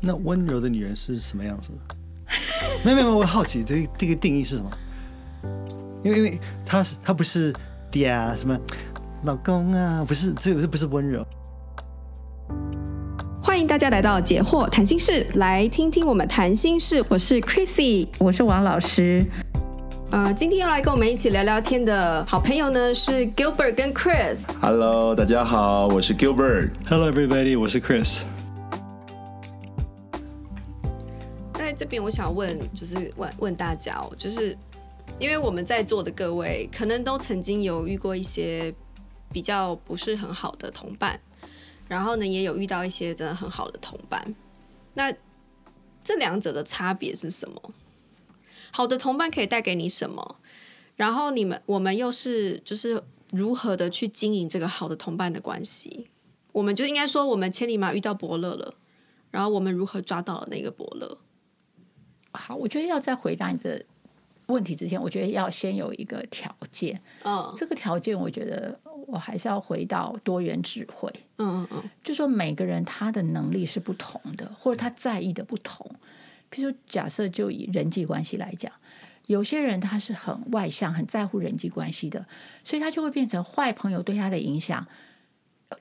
[0.00, 1.78] 那温柔的女人是什么样子的？
[2.82, 4.70] 没有没有，我好奇这个这个定义是什么？
[6.02, 7.52] 因为因为她是她不是
[7.90, 8.58] 爹啊，什么
[9.24, 11.26] 老公啊，不是这个是不是温柔？
[13.42, 17.04] 欢迎大家来到解惑谈心室，来听听我们谈心事。
[17.08, 19.26] 我是 Chrissy，我是王老师。
[20.10, 24.44] 呃，今天要来跟我们一起聊聊天的好朋友呢是 Gilbert 跟 Chris。
[24.60, 26.70] Hello，大家好，我是 Gilbert。
[26.88, 28.20] Hello everybody，我是 Chris。
[31.80, 34.54] 这边我想问，就是问问大家哦，就是
[35.18, 38.70] 因为我们在座的各位，可能都曾经有遇过一些
[39.32, 41.18] 比较不是很好的同伴，
[41.88, 44.34] 然后呢，也有遇到一些真的很好的同伴。
[44.92, 45.10] 那
[46.04, 47.72] 这两者的差别是什么？
[48.70, 50.36] 好的同伴可以带给你什么？
[50.96, 56.10] 然后你们我们又是就是如何的去经营这个好的同伴的关系？
[56.52, 58.74] 我们就应该说，我们千里马遇到伯乐了，
[59.30, 61.16] 然后我们如何抓到了那个伯乐？
[62.32, 63.84] 好，我觉得要在回答你的
[64.46, 67.00] 问题之前，我觉得要先有一个条件。
[67.22, 67.56] 嗯，oh.
[67.56, 71.12] 这个条件我觉得我还是要回到多元智慧。
[71.38, 75.90] 嗯嗯嗯，就说每个人他的能力是不同的，或者他在意的不同。
[76.48, 78.72] 比如说，假设就以人际关系来讲，
[79.26, 82.26] 有些人他是很外向，很在乎人际关系的，
[82.64, 84.86] 所以他就会变成坏朋友对他的影响。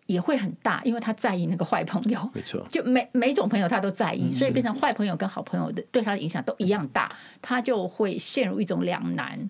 [0.05, 9.49] 也会很大，因为他在意那个坏朋友，没错，就每每种朋友他都在意，所以变成坏朋友跟好朋友的对他的影响都一样大，他就会陷入一种两难。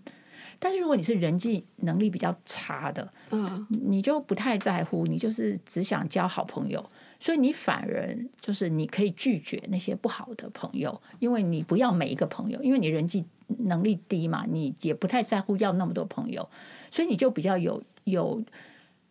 [0.62, 13.26] 但是如果你是人际能力比较差的，嗯，你就不太在乎，你就是只想交好朋友，所以你反而就是你可以拒绝那些不好的朋友，因为你不要每一个朋友，因为你人际
[13.60, 16.50] 能力低嘛，你也不太在乎要那么多朋友，
[16.92, 18.42] 所以你就比较有有。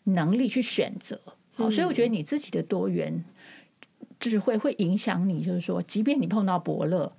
[0.08, 1.20] 能力去选择，
[1.54, 3.24] 好，所以我觉得你自己的多元
[4.18, 7.12] 智慧会影响你，就是说，即便你碰到伯乐，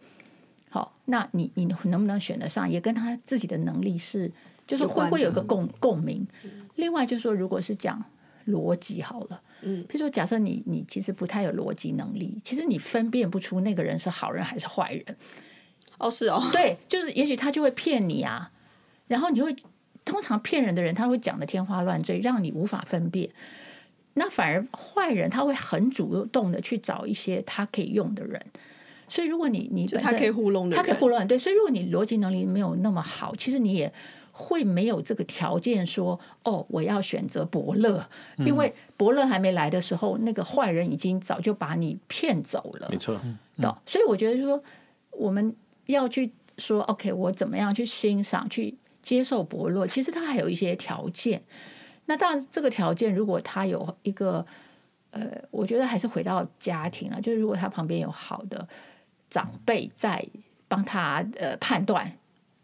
[0.69, 4.31] 好，那你你能不能选得上，也跟他自己的能力是，
[4.65, 6.27] 就是会会有个共共鸣。
[6.75, 8.03] 另外就是说，如果是讲
[8.47, 15.17] 逻辑好了，嗯，比如说假设你你其实不太有逻辑能力，其实你分辨不出那个人是好人还是坏人。
[15.97, 18.51] 哦，是哦，对，就是也许他就会骗你啊，
[19.07, 19.55] 然后你就会。
[20.05, 23.29] 通常骗人的人，他会讲的天花乱坠，让你无法分辨。
[24.15, 28.41] 那反而坏人，他会很主动的去找一些他可以用的人。
[29.07, 31.37] 所以，如果你你本身他可以糊弄，他可以糊弄，对。
[31.37, 33.91] 所以，如果你逻辑能力没有那么好，其实你也
[34.31, 42.87] 会没有这个条件说哦，我要选择伯乐，嗯、因为伯乐还没来的时候，那个坏人已经早就把你骗走了。
[42.91, 44.61] 没错，嗯嗯、所以，我觉得说
[45.11, 45.55] 我们
[45.85, 48.77] 要去说，OK，我怎么样去欣赏去。
[49.09, 51.41] 接受伯乐，其实他还有一些条件。
[52.05, 54.45] 那当然，这个条件如果他有一个，
[55.09, 57.19] 呃，我觉得还是回到家庭了。
[57.19, 58.67] 就是如果他旁边有好的
[59.27, 60.23] 长辈在
[60.67, 62.19] 帮他呃判断，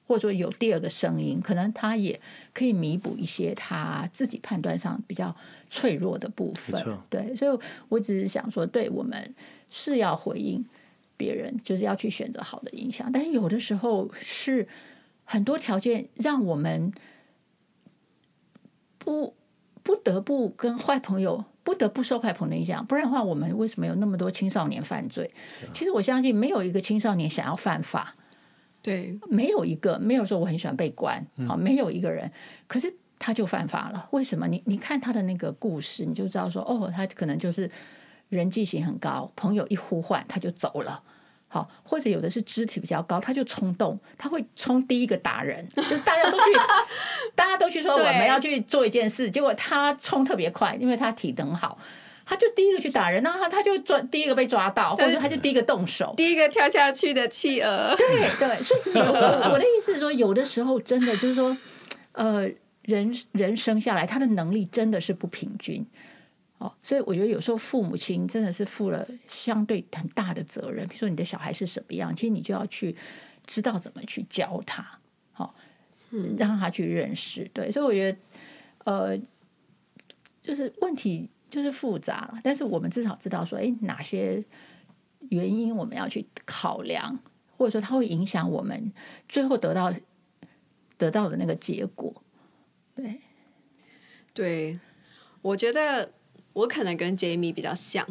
[0.06, 2.22] 或者说有第二个声音，可能他也
[2.54, 5.36] 可以弥补一些他自己判断上比较
[5.68, 6.80] 脆弱的部分。
[7.10, 9.34] 对，所以我只是想说，对我们
[9.72, 10.64] 是要回应
[11.18, 14.68] 别人，就是要去选择好的影响，但是有的时候是。
[15.25, 16.94] 很多条件让我们
[18.97, 19.36] 不
[19.84, 25.31] 不得不跟坏朋友，不得不受坏朋友的影响，不然的话，我们为什么有那么多青少年犯罪？
[25.64, 28.16] 啊、其实我相信，没有一个青少年想要犯法，
[28.81, 32.31] 对，没有一个没有说我很喜欢被关，啊、嗯，没有一个人，
[32.68, 34.08] 可是他就犯法了。
[34.12, 34.47] 为什么？
[34.47, 37.69] 你你看他的那个故事，你就知道说，哦，他可能就是
[38.30, 41.03] 人际性很高，朋友一呼唤他就走了。
[41.56, 46.44] 好，或者有的是肢体比较高，他就冲动，他会冲第一个打人，就是大家都去，
[47.34, 51.78] 大家都去说我们要去做一件事，结果他冲特别快，因为他体能好，
[52.26, 57.96] 他就第一个去打人，然后他他就抓第一个被抓到，或者说他就第一个动手，第一个跳下去的企鹅。
[57.96, 58.06] 对
[58.38, 61.56] 对，所以我，我的意思是说，有的时候真的就是说，
[62.12, 62.50] 呃，
[62.82, 65.88] 人人生下来他的能力真的是不平均。
[66.66, 70.88] 哦，所以我觉得有时候父母亲真的是负了相对很大的责任。
[70.88, 72.96] 比如说你的小孩是什么样，其实你就要去
[73.46, 75.00] 知道怎么去教他，
[75.32, 75.53] 好，
[76.09, 77.47] 嗯，让他去认识。
[77.53, 78.17] 对，所以我觉得，
[78.85, 79.22] 呃，
[80.41, 84.44] 就是问题就是复杂了，但是我们至少知道说，哎，哪些
[85.29, 87.20] 原因我们要去考量，
[87.58, 88.91] 或者说它会影响我们
[89.29, 89.94] 最后得到
[90.97, 92.23] 得到的那个结果。
[92.96, 93.20] 对，
[94.34, 94.79] 对，
[95.44, 96.12] 我觉得。
[96.55, 98.07] 我可能跟 Jamie 比较像，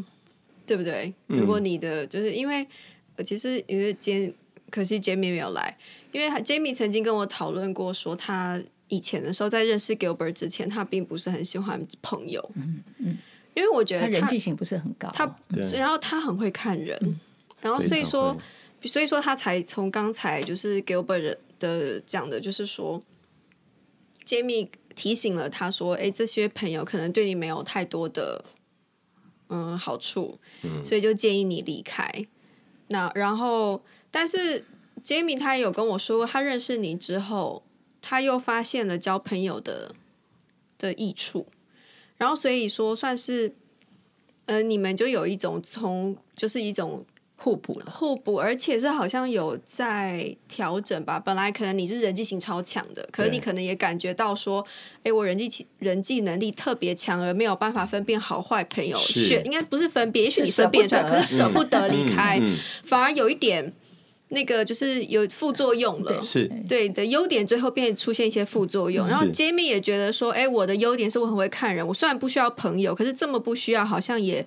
[0.67, 1.13] 对不对？
[1.29, 2.67] 嗯、如果你的就是因为，
[3.25, 4.35] 其实因为今
[4.71, 5.75] 可惜 Jamie 没有来，
[6.13, 13.17] 因为 Jamie 曾经跟我讨论过，说他以前的时候在认识 Gilbert 之前，他并不是很喜欢朋友，嗯嗯，
[13.55, 15.25] 因为我觉得他，他人际性不是很高，他
[15.73, 16.99] 然后他很会看人，
[17.63, 18.37] 然后所以说，
[18.83, 23.01] 所以说他才从刚才就是 Gilbert 的讲的，就是说
[24.27, 28.45] ，Jamie 提醒了他说，哎，这些朋友可能对你没有太多的
[29.49, 32.27] 嗯好处，嗯，所以就建议你离开。
[32.89, 34.65] 那然后，但是
[35.03, 37.63] Jamie 他也有跟我说过，他认识你之后，
[38.01, 39.95] 他又发现了交朋友的
[40.79, 41.47] 的益处，
[42.17, 43.55] 然后所以说算是，
[44.47, 47.05] 呃，你们就有一种从就是一种。
[47.37, 51.21] 互补了，互补，而且是好像有在调整吧。
[51.21, 54.65] 本来可能你是人际型超强的，可是你可能也感觉到说，
[55.03, 58.97] 哎，我人际人际能力特别强，而没有办法分辨好坏朋友。
[58.97, 63.71] 选应该不是分辨，也许你分辨出来，可是舍不得离开，嗯嗯嗯、反而有一点
[64.29, 66.23] 那个就是有副作用了。
[66.23, 69.07] 是对的优点，最后变出现一些副作用。
[69.07, 74.47] 然后 Jamie 也觉得说，哎，我的优点是我很会看人，我虽然不需要朋友，可是这么不需要，好像也。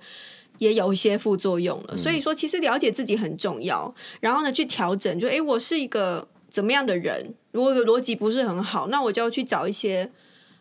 [0.59, 3.93] 也有一些副作用了，所以说其实了解自己很重要。
[4.19, 7.33] 然后呢，去调整，就诶，我是一个怎么样的人？
[7.51, 10.09] 如果逻辑不是很好，那我就要去找一些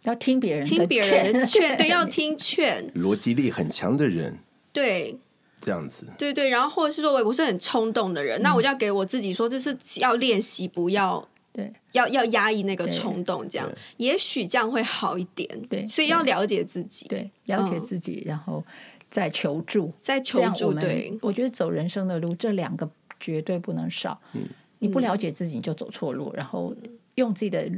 [0.04, 2.90] 要听别人听别人的劝，对， 要听劝。
[2.94, 4.38] 逻辑力很强的人，
[4.72, 5.18] 对，
[5.60, 6.48] 这样子，对对。
[6.48, 15.48] 然后或者是说我我是很冲动的人，那我就要给我自己说，这是要练习，不要对，要要压抑那个冲动，这样也许这样会好一点。
[15.68, 18.64] 对，所以要了解自己，对，了解自己，然后。
[19.10, 20.72] 在求助，在求助。
[20.72, 22.88] 对，我觉得走人生的路，这两个
[23.18, 24.20] 绝对不能少。
[24.34, 24.42] 嗯，
[24.80, 26.32] 你不了解自己，你就走错路。
[26.34, 26.74] 然后
[27.14, 27.70] 用自己的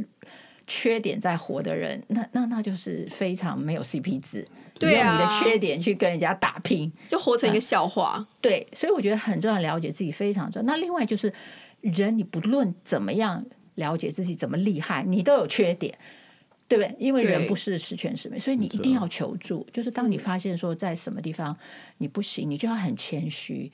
[0.67, 4.47] 缺点在活的人，那那那就是非常没有 CP 值。
[4.75, 8.27] 对啊，用你的缺点去跟人家打拼，就活成一个笑话。
[8.41, 10.67] 对，所以我觉得很重要，了解自己非常重要。
[10.67, 11.33] 那另外就是
[11.81, 13.45] 人，你不论怎么样
[13.75, 15.97] 了解自己，怎么厉害，你都有缺点。
[16.69, 16.94] 对不对？
[16.99, 19.67] 因为人不是十全十美，所以你一定要求助。
[19.73, 21.56] 就是当你发现说在什么地方
[21.97, 23.73] 你不行，你就要很谦虚，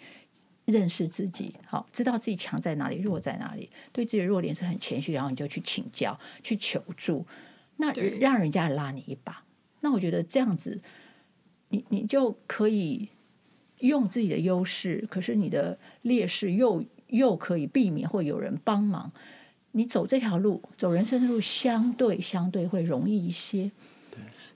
[0.65, 7.27] 认识自己，好，知道自己强在哪里，弱在哪里，对自己的弱点是很谦虚，然后你就去请教，去求助，
[7.79, 9.45] 那让人家拉你一把。
[9.81, 10.81] 那我觉得这样子，
[11.71, 13.09] 你你就可以
[13.81, 19.13] 用自己的优势，可是你的劣势又又可以避免或有人帮忙。
[19.77, 23.69] 你走这条路，走人生的路，相对相对会容易一些。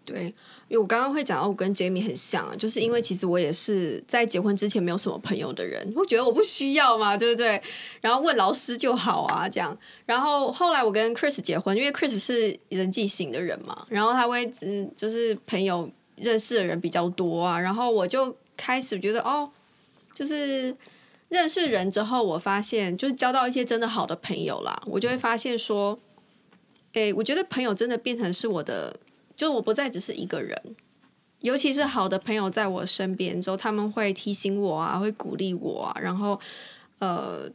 [0.04, 0.26] 对，
[0.68, 7.60] 因为我刚刚会讲到，我跟 Jamie 很像啊，就是因为其实我也是在结婚之前没有什么朋友的人，我觉得我不需要嘛，对不对？
[8.00, 9.76] 然后问老师就好啊，这样。
[10.06, 19.50] 然后后来我跟 Chris 结婚，因为 Chris 是人际型的人嘛，然后他会嗯，就是朋友认识的人比较多啊，然后我就开始觉得哦，
[20.14, 20.74] 就是。
[21.28, 25.98] 认识人之后，我发现就是交到一些真的好的朋友啦，我就会发现说，
[26.94, 28.98] 诶，我觉得朋友真的变成是我的，
[29.36, 30.58] 就我不再只是一个人，
[31.40, 36.40] 尤其是好的朋友在我身边之后，他们会提醒我啊，会鼓励我啊，然后
[36.98, 37.46] 呃，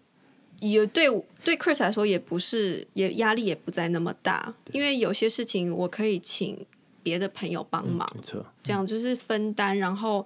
[0.60, 1.08] 也对
[1.44, 6.64] 对 Chris 来说也不是也压力也不再那么大，因为有些事情我可以请
[7.02, 10.24] 别的朋友帮忙，没错，这样就是分担，然后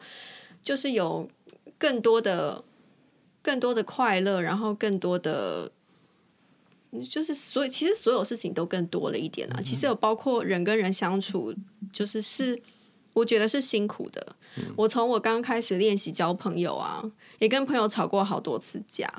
[0.61, 1.29] 就是有
[1.77, 2.61] 更多的。
[3.47, 5.71] 更多的快乐，然后更多的，
[7.09, 9.55] 就是所以其实所有事情都更多了一点啊。
[9.57, 11.55] 嗯、其实有包括人跟人相处，
[11.93, 12.61] 就是是
[13.13, 14.35] 我觉得是辛苦的。
[14.57, 17.09] 嗯、我从我刚开始练习交朋友啊，
[17.39, 19.09] 也跟朋友吵过好多次架，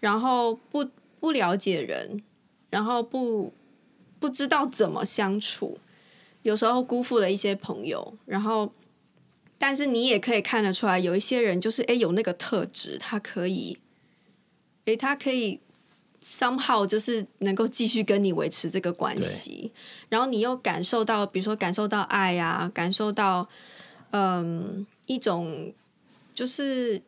[0.00, 0.84] 然后不
[1.20, 2.20] 不了解人，
[2.70, 3.52] 然后不
[4.18, 5.78] 不知道怎么相处，
[6.42, 8.72] 有时候辜负了一些朋友，然后。
[9.56, 13.78] 但是你也可以看得出来，有一些人就是哎，有那个特质，他可以，
[14.84, 15.60] 哎，他可以
[16.22, 19.72] somehow 就是能够继续跟你维持这个关系，
[20.08, 23.48] 然后你又感受到，比如说感受到爱呀、啊，感受到
[24.10, 25.72] 嗯一种
[26.34, 27.00] 就是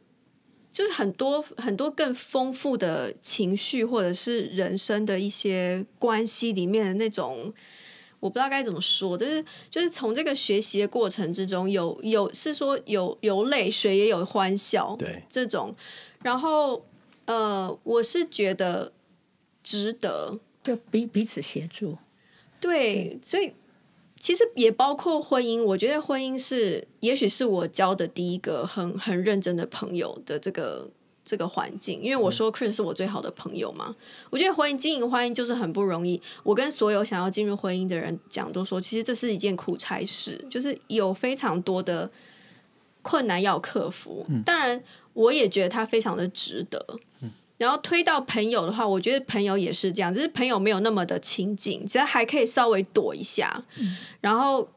[0.71, 7.53] 就是很多很多更丰富的情绪，或者是人生的一些关系里面的那种。
[8.21, 15.75] 我不知道该怎么说，就是就是从这个学习的过程之中有，有有是说有有泪水也有欢笑，对这种，
[16.23, 16.85] 然后
[17.27, 18.93] 呃，我是觉得
[19.63, 21.97] 值得，就彼彼此协助，
[22.61, 23.53] 对，嗯、所以
[24.19, 30.91] 其实也包括婚姻，我觉得婚姻是也许是我交的第一个很很认真的朋友的这个。
[31.27, 33.95] 这个环境，因为我说 Chris 是我最好的朋友嘛，嗯、
[34.31, 36.23] 我觉得婚姻经营婚姻就是很不容易。
[36.45, 42.09] 我跟所有想要进入婚姻的人讲，都说其实这是一件苦差事，就是有非常多的
[43.03, 44.25] 困难要克服。
[44.29, 44.81] 嗯、当然，
[45.15, 46.81] 我也觉得它非常的值得。
[47.23, 53.65] 嗯、然后推到朋友的话，我觉得朋友也是这样，只是朋友没有那么的亲近，其实还可以稍微躲一下。
[53.81, 54.69] 嗯、然后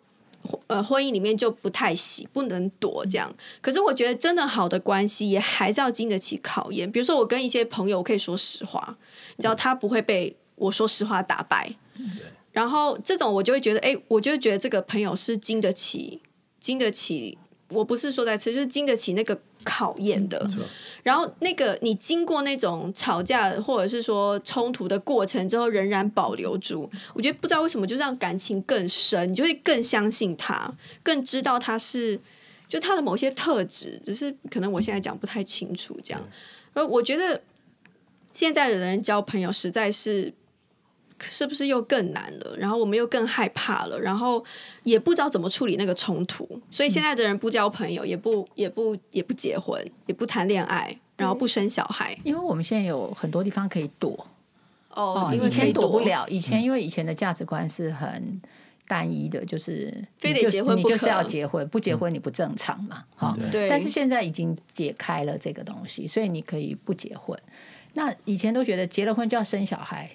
[0.67, 3.33] 呃婚姻里面就不太行，不能躲这样。
[3.61, 6.91] 可是我觉得真的好的关系也还是要经得起考验。
[6.91, 8.97] 比如说我跟一些朋友，我可以说实话，
[9.35, 11.73] 你知道他不会被我说实话打败。
[11.95, 12.25] 对。
[12.51, 16.21] 然后这种我就会觉得，哎，我就会觉得这个朋友是经得起，
[16.59, 17.37] 经得起。
[17.69, 20.45] 我不是说在吃，就是经得起那个考验的。
[20.57, 20.65] 嗯
[21.01, 30.71] 然后那个你经过那种吵架或者是说冲突的过程之后，仍然保留住，我觉得不知道为什么就让感情更深，你就会更相信他，
[31.01, 32.19] 更知道他是
[32.67, 36.21] 就他的某些特质，只是可能我现在讲不太清楚这样。
[36.73, 37.41] 而我觉得
[38.33, 40.33] 现在的人交朋友实在是。
[41.21, 42.55] 是不是又更难了？
[42.57, 44.43] 然后我们又更害怕了，然后
[44.83, 46.47] 也不知道怎么处理那个冲突。
[46.71, 54.27] 所以现在的人不交朋友，也不也不也不结婚，也不谈恋爱，然后不生小孩，因为我们现在有很多地方可以躲。
[54.91, 56.27] 哦，以前躲不了。
[56.27, 58.41] 以前因为以前的价值观是很
[58.87, 63.03] 单一的，就是非得结婚，你就是要结婚，不结婚你不正常嘛。
[63.15, 63.69] 哈，对。
[63.69, 67.37] 但是现在已经解开了这个东西，所以你可以不结婚。
[67.93, 70.09] 那以前都觉得结了婚就要生小孩。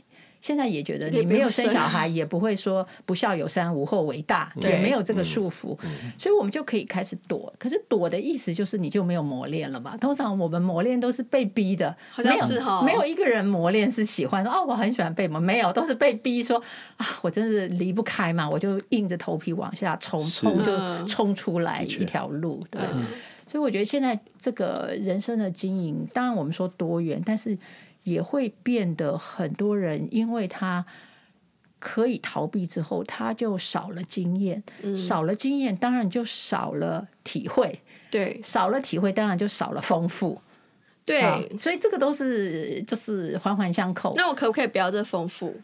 [0.44, 5.74] 现在也觉得你没有生小孩，也不会说不孝有三，无后为大，也没有这个束缚，
[6.18, 7.50] 所以我们就可以开始躲。
[7.58, 9.96] 可是躲的意思就是你就没有磨练了嘛？
[9.96, 16.62] 通常我们磨练都是被逼的，好像是哈，没有没有一个人磨练是喜欢说哦，我很喜欢被磨，没有都是被逼说
[16.98, 22.62] 啊，我真是离不开嘛，我就硬着头皮往下冲，冲就冲出来一条路。
[22.70, 22.82] 对，
[23.46, 27.56] 所以我觉得现在这个人生的经营，当然我们说多元，但是。
[28.04, 30.86] 也会变得很多人，因为他
[31.78, 37.80] 可以逃避之后，他就少了经验，嗯、少了经验，当然就少了体会，
[38.10, 40.40] 对，少了体会，当然就少了丰富，
[41.04, 44.14] 对、啊，所以这个都是就是环环相扣。
[44.16, 45.54] 那我可不可以不要这丰富？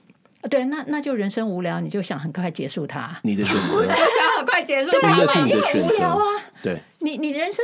[0.49, 6.23] 对，那那就人生无聊，你就想很快结束它，你的选择， 就想很快结束它，那是你的选择啊，
[6.63, 7.63] 对，你你人生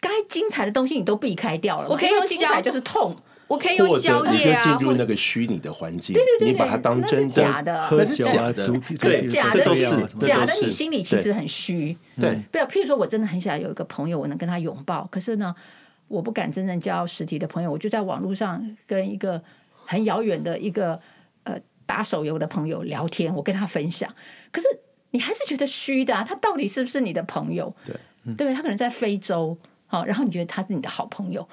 [0.00, 3.16] 该精彩的东西你都避开掉了，我可以用精彩就是痛。
[3.50, 8.68] 我可以用宵夜啊，或者你就进入那个虚拟的环境，对对对，你把它当真的，假的，那是假的，
[9.00, 9.84] 对，假的，都是
[10.20, 10.54] 假的。
[10.62, 12.38] 你心里其实很虚，对。
[12.52, 15.52] 不要，譬如说我真的很想有一个朋友，我能跟他拥抱，可是呢，
[16.06, 19.42] 我不敢真正交实体的朋友，我就在网络上跟一个
[19.84, 21.00] 很遥远的一个
[21.42, 24.08] 呃打手游的朋友聊天，我跟他分享，
[24.52, 24.68] 可是
[25.10, 27.74] 你还是觉得虚的啊，他到底是不是你的朋友？
[27.84, 29.58] 对，对，他可能在非洲。
[29.90, 31.46] 好，然后你觉得他是你的好朋友，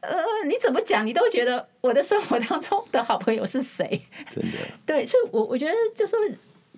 [0.00, 0.10] 呃，
[0.48, 4.00] 你怎么讲，你都觉得我的生活当中的好朋友是谁？
[4.34, 6.16] 真的， 对，所以我我觉得就是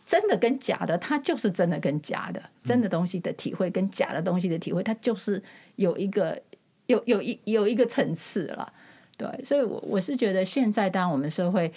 [0.05, 5.41] 真的跟假的，他就是真的跟假的，真的东西的体会跟假的东西的体会，它就是
[5.77, 6.43] 有一个
[6.89, 8.73] 有有一有一个层次了。
[9.17, 11.73] 对，所以我我是觉得现在当我们社会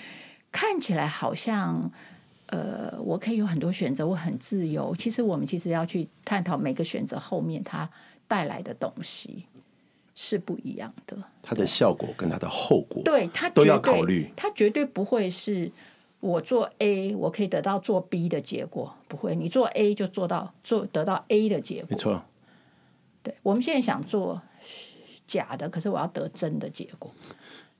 [0.51, 1.91] 看起来好像，
[2.47, 4.95] 呃，我可以有很多选择，我很自由。
[4.95, 7.87] 其实我们其实要去探讨每个选择后面它。
[8.29, 9.43] 带来的东西
[10.15, 14.31] 是不一样的，它的效果跟它的后果，对，它都要考虑。
[14.37, 15.71] 它绝对不会是
[16.19, 19.35] 我做 A，我可以得到做 B 的结果，不会。
[19.35, 22.23] 你做 A 就做到做得到 A 的结果，没错。
[23.23, 24.41] 对，我们现在想做
[25.25, 27.11] 假的，可是我要得真的结果，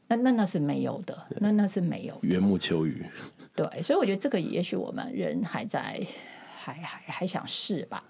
[0.08, 2.20] 那那那是没有的，那那是没有的。
[2.24, 3.06] 缘木求鱼，
[3.56, 6.02] 对，所以我觉得这个也许我们人还在
[6.58, 8.04] 还还还想试吧，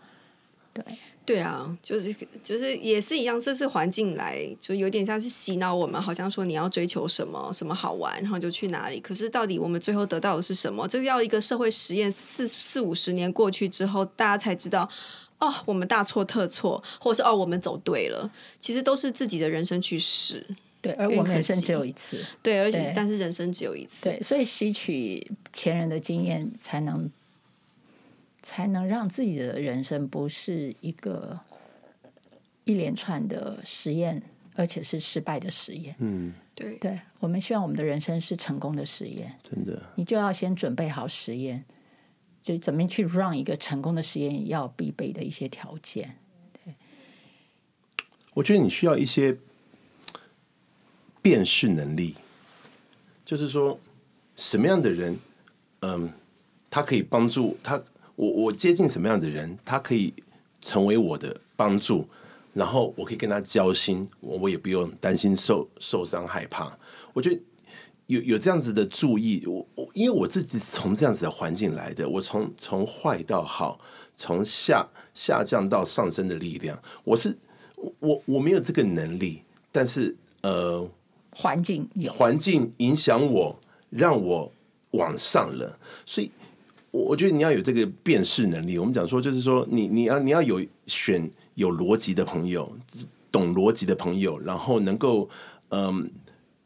[0.74, 0.84] 对。
[1.30, 2.12] 对啊，就是
[2.44, 9.00] 就是也是一样，这是环境来，就有点像是洗脑我们，好像说你要追求什么什么好玩，然后就去哪里。
[9.00, 10.88] 可是到底我们最后得到的是什么？
[10.88, 14.90] 这个要一个社会实验四四五十年过去之后，大家才知道
[15.38, 18.28] 哦，我们大错特错，或者是哦，我们走对了。
[18.60, 20.44] 其实都是自己的人生去试，
[20.82, 27.08] 对，而我们人生只有一次，对，而且但是人生只有一次，对，所以吸取前人的经验才能。
[28.42, 31.40] 才能让自己的人生不是一个
[32.64, 34.22] 一连串的实验，
[34.56, 35.96] 而且是失败的实验。
[36.00, 39.36] 嗯，对，对，我们希望我们的人生是成功的实验。
[39.42, 41.66] 真的，你就要先准备好实验，
[42.42, 46.18] 就怎么去 run 一个成功的实验要必备的一些条件。
[46.64, 46.76] 对，
[48.36, 49.38] 我觉得你需要一些
[51.22, 52.16] 辨识能力，
[53.26, 53.80] 就是说
[54.36, 55.20] 什么样的人，
[55.82, 56.14] 嗯，
[56.70, 57.84] 他可以帮助他。
[58.20, 60.14] 我我接近什么样的人，他可以
[60.60, 62.06] 成为我的帮助，
[62.54, 66.78] 然后我可以跟他交心，我我也不用担心受受伤害怕。
[67.14, 67.42] 我觉得
[68.08, 73.80] 有有这样子的注意，我我因为我自己从这样子的环境来的，我从从坏到好，
[74.18, 74.86] 从下
[75.16, 77.38] 下降到上升的力量，我是
[78.00, 80.86] 我我没有这个能力，但是呃，
[81.32, 83.58] 环境有环境影响我，
[83.90, 84.52] 让我
[84.92, 86.30] 往上了，所以。
[86.92, 88.78] 我我觉得你要有这个辨识能力。
[88.78, 92.72] 我们讲说，就是说你你要你要有选有逻辑的朋友，
[93.32, 95.30] 懂逻辑的朋友，然后能够
[95.70, 96.10] 嗯。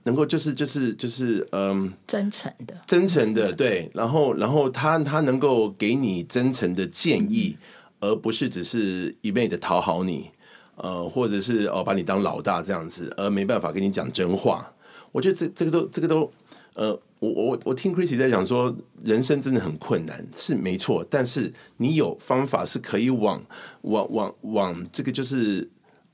[0.05, 7.55] 能够就是就是就是嗯，真诚的，真诚的对，然后然后他他能够给你真诚的建议，
[8.01, 10.29] 嗯、而不是只是一味的讨好你，
[10.75, 14.73] 呃，或者是哦把你当老大这样子，而没办法跟你讲真话。
[15.13, 16.29] 我觉得这这个都这个都
[16.75, 16.99] 呃，
[17.29, 23.41] 我我我听 Chrissy 在讲说，人生真的很困难，是没错，但是你有方法是可以往
[23.81, 25.69] 往往往这个就是。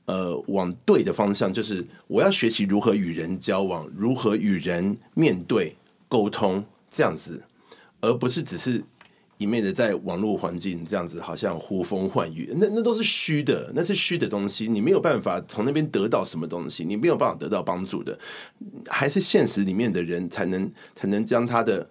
[0.06, 5.76] 呃，往对的方向，就是我要学习如何与人交往，如何与人面对
[6.08, 7.40] 沟通，这样子，
[8.00, 8.82] 而不是只是
[9.40, 18.16] 一昧的在网络环境这样子，好像呼风唤雨，那那都是虚的，那是虚的东西，你没有办法从那边得到什么东西，你没有办法得到帮助的，
[18.86, 21.88] 还是现实里面的人才能才能将他的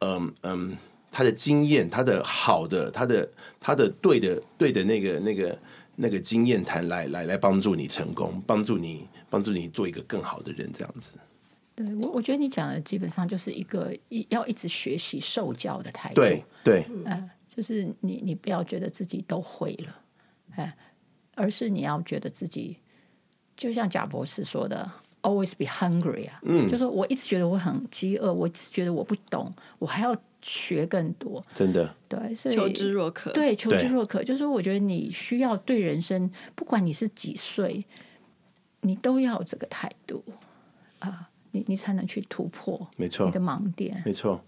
[0.00, 0.76] 嗯嗯
[1.10, 3.28] 他的经验，他的好的，他的
[3.58, 5.58] 他的对的对的那个那个。
[6.02, 11.18] 那个经验谈来来来帮助你成功，帮助你帮助你做一个更好的人，这样子。
[11.84, 16.16] 对我，我觉得你讲的基本上就是一个一要一直学习受教的态度。
[16.16, 20.00] 对对，呃，就是你你不要觉得自己都会了，
[20.56, 20.72] 呃，
[21.34, 22.76] 而是你要觉得自己
[23.56, 24.90] 就像贾博士说的
[25.22, 30.16] ，always be hungry 啊，嗯，就说我一直觉得我很饥饿，我一直觉得我不懂，我还要。
[30.42, 31.94] 学更多，真的。
[32.08, 37.84] 对，所以求知若渴，对，求知若渴，就是我觉得你需要对人生，不管你是几岁，
[38.80, 40.24] 你都要有这个态度
[41.00, 44.42] 啊、呃，你你才能去突破，没错，你的盲点，没错。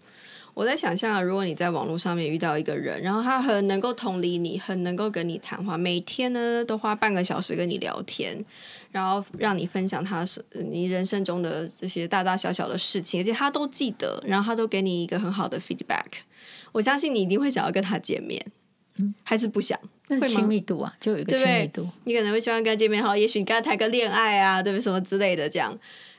[0.55, 8.45] 我在想象，如果你在网络上面遇到一个人，然后他很能够同理你，很能够跟你谈话，每天呢都花半个小时跟你聊天，
[8.91, 16.05] 然后让你分享他是你人生中的这些大大小小的事情，而且他都记得，然后他都给你一个很好的 feedback，
[16.73, 18.45] 我相信你一定会想要跟他见面，
[18.99, 19.81] 嗯，还是不想？
[20.09, 24.83] 那亲密度啊，就有一个亲密度，你可能会希望跟他见面，好，也许你跟他谈个恋爱啊，对不对？
[24.83, 25.75] 什么之类的这样。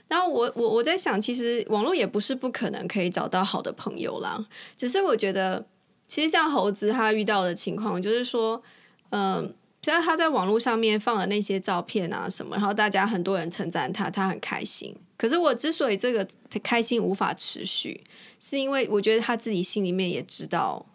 [0.08, 4.46] 然后我我我在想，其实网络也不是不可能可以找到好的朋友啦。
[4.78, 5.66] 只是我觉得，
[6.08, 8.62] 其实像猴子他遇到的情况，就是说，
[9.10, 14.96] 嗯，虽然他在网络上面放了那些照片啊什么，然后大家很多人称赞他，他很开心。
[15.18, 16.28] 可是我之所以这个
[16.62, 18.04] 开心无法持续，
[18.40, 20.86] 是因为我觉得他自己心里面也知道，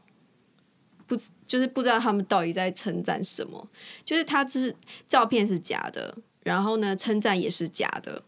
[1.06, 3.68] 不就是不知道他们到底在称赞什么，
[4.04, 4.76] 就是他就是
[5.09, 8.22] 照片是假的，然后呢，称赞也是假的。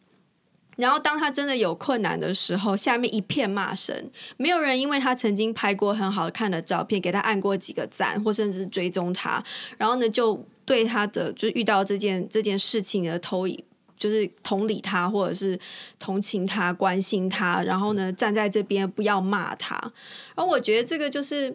[0.81, 9.45] 然后当他真的有困难的时候，下面一片骂声，没有人因为他曾经拍过很好看的照片，给他按过几个赞，或甚至追踪他，
[9.79, 13.63] 然后呢，就对他的就遇到这件 这件事情的投以
[13.97, 15.59] 就是同理他，或者是
[15.99, 19.93] 同情他、关心他，然后呢，站在这边不要骂他。
[20.35, 21.55] 而我觉得这个就是，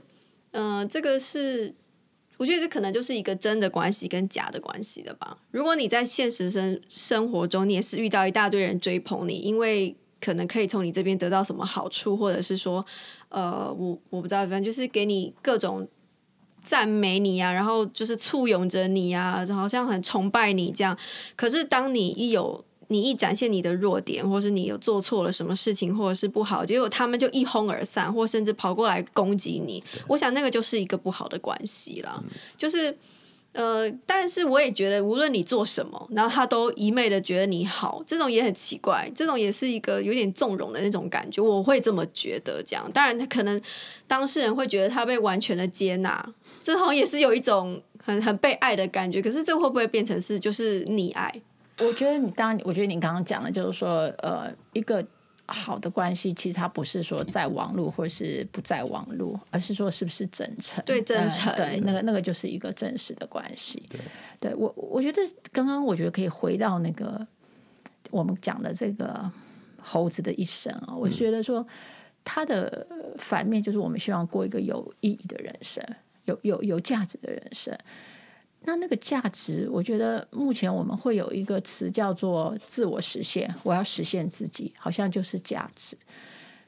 [0.51, 1.73] 嗯、这个是。
[2.37, 5.37] 我觉得这可能就是一个真的关系跟假的关系的吧。
[5.51, 12.85] 如果你在现实生生活中，你也是遇到一大堆人追捧你，因为可能可以从你这边得到什么好处，或者是说，
[13.29, 15.87] 呃，我我不知道，反正就是给你各种
[16.63, 20.97] 赞美你啊，然后就是簇拥着你啊，好像很崇拜你这样。
[21.35, 29.83] 可是当你一有你一展现你的弱点，或是你有做错了什么事情，或者是不好，结果他们就一哄而散，或甚至跑过来攻击你。
[30.07, 32.23] 我想那个就是一个不好的关系了。
[32.23, 32.95] 嗯、就是
[33.53, 39.09] 呃，但是我也觉得，无论你做什么，然后他都一昧的觉得你好，这种也很奇怪。
[39.15, 42.61] 这种也是一个有点纵容的那种感觉，我会这么觉得。
[42.61, 43.59] 这样，当然他可能
[44.07, 49.21] 当事人会觉得他被完全的接纳，这好像也是有一种很很被爱的感觉。
[49.21, 51.41] 可是这会不会变成是就是溺爱？
[51.79, 55.05] 我觉得你当然，我觉得你刚刚讲的，就是说，呃，一个
[55.45, 60.83] 好的关系，其实它不是说在网络或者是不在网络，而是说是不是真诚？
[60.85, 63.83] 对，真诚，呃、对，那个那个就是一个真实的关系。
[63.89, 63.99] 对，
[64.39, 67.27] 对我我觉得刚刚我觉得可以回到那个
[68.09, 69.29] 我们讲的这个
[69.81, 71.67] 猴子的一生啊，我觉得说
[72.23, 75.83] 它的反面就是我们希望过一个有意义的人生，
[76.23, 77.77] 有有有价值的人生。
[78.67, 83.53] 那那个价值，我觉得目前我们会有一个词叫做自我实现。
[83.61, 85.95] 我要实现自己，好像就是价值。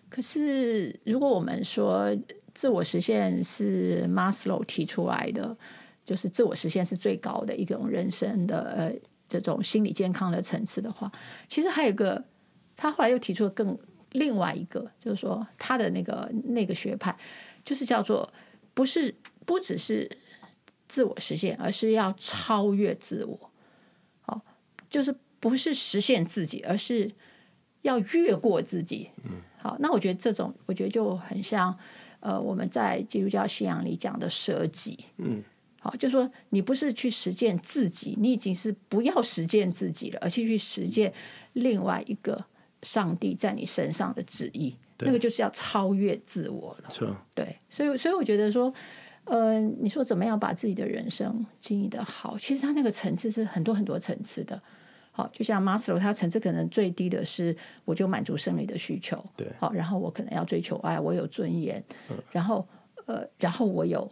[0.07, 2.15] 可是，如果我们说
[2.53, 5.57] 自我实现是 maslo 提出来的，
[6.05, 8.93] 就是自我实现是最高的一种人生的呃
[9.27, 11.11] 这种心理健康的层次的话，
[11.49, 12.23] 其实还有一个，
[12.75, 13.75] 他后来又提出了更
[14.11, 17.17] 另外一个，就是说他的那个那个学派，
[17.65, 18.31] 就是叫做
[18.75, 20.07] 不是不只是。
[20.87, 23.51] 自我实现，而是要超越自我，
[24.21, 24.41] 好，
[24.89, 27.09] 就是不是实现自己，而是
[27.81, 29.09] 要越过自己。
[29.23, 31.77] 嗯，好，那我觉得这种，我觉得就很像，
[32.19, 34.97] 呃，我们在基督教信仰里讲的舍己。
[35.17, 35.43] 嗯，
[35.79, 41.13] 好，就说你不是去实践自己，你已经是不要实践自己了，而且去实践
[41.53, 42.45] 另外一个
[42.81, 44.75] 上帝在你身上的旨意。
[45.01, 46.89] 那个就是要超越自我了。
[47.35, 48.73] 对，所以所以我觉得说，
[49.27, 52.37] 呃，你说怎么样把自己的人生经营的好？
[52.37, 54.61] 其实他那个层次是很多很多层次的。
[55.11, 59.21] 好，就像 Maslow，他层次可能最低的是，我就满足生理的需求。
[59.35, 62.65] 对，好，然后我可能要追求爱，我有尊严，嗯、然后
[63.07, 64.09] 呃，然后我有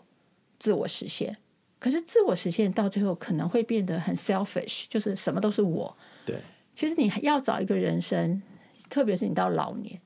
[0.57, 1.37] 自我实现。
[1.77, 5.95] 可是自我实现到最后可能会变得很 selfish，就是什么都是我。
[6.25, 6.35] 对，
[6.75, 8.41] 其实你要找一个人生，
[8.89, 10.01] 特别是你到老年，